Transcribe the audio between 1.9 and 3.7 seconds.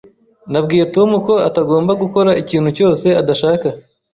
gukora ikintu cyose adashaka.